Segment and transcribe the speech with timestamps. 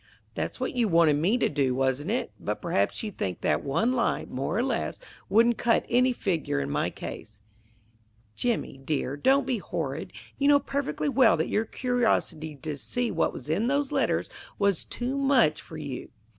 [0.33, 2.31] "That's what you wanted me to do, wasn't it?
[2.39, 6.71] But perhaps you think that one lie, more or less, wouldn't cut any figure in
[6.71, 7.43] my case."
[8.35, 10.11] "Jimmy, dear, don't be horrid.
[10.39, 14.27] You know perfectly well that your curiosity to see what is in those letters
[14.57, 16.09] was too much for you."